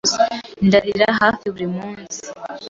[0.65, 2.19] Ndarira hafi buri munsi.